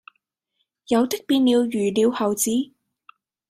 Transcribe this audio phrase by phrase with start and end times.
[0.87, 2.49] 有的變了魚鳥猴子，